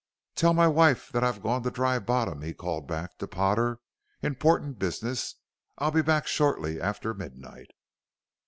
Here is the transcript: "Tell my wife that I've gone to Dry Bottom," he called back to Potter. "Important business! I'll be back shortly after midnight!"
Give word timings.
"Tell 0.33 0.55
my 0.55 0.67
wife 0.67 1.11
that 1.11 1.23
I've 1.23 1.43
gone 1.43 1.61
to 1.61 1.69
Dry 1.69 1.99
Bottom," 1.99 2.41
he 2.41 2.55
called 2.55 2.87
back 2.87 3.19
to 3.19 3.27
Potter. 3.27 3.77
"Important 4.23 4.79
business! 4.79 5.35
I'll 5.77 5.91
be 5.91 6.01
back 6.01 6.25
shortly 6.25 6.81
after 6.81 7.13
midnight!" 7.13 7.69